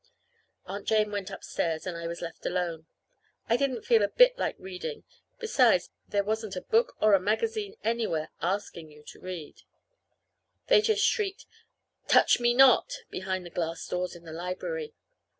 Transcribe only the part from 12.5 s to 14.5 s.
not!" behind the glass doors in the